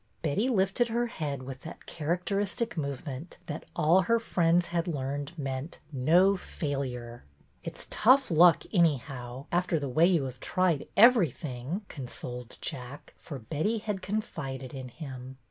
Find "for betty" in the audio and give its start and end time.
13.19-13.77